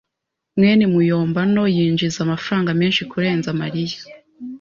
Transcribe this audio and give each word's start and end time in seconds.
mwene 0.57 0.83
muyombano 0.93 1.61
yinjiza 1.75 2.19
amafaranga 2.25 2.71
menshi 2.81 3.01
kurenza 3.11 3.49
Mariya. 3.61 3.99